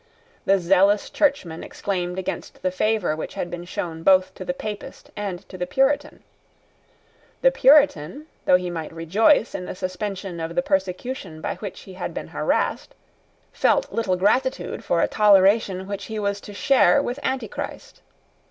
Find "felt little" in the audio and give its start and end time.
13.53-14.15